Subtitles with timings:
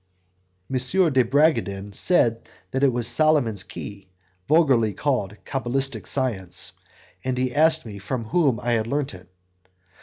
[0.71, 0.77] M.
[1.13, 4.09] de Bragadin said that it was Solomon's key,
[4.47, 6.71] vulgarly called cabalistic science,
[7.23, 9.29] and he asked me from whom I learnt it.